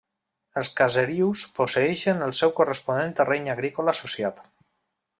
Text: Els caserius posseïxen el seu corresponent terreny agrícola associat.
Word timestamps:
Els 0.61 0.71
caserius 0.79 1.43
posseïxen 1.59 2.25
el 2.31 2.35
seu 2.41 2.57
corresponent 2.63 3.17
terreny 3.23 3.55
agrícola 3.57 3.99
associat. 3.99 4.47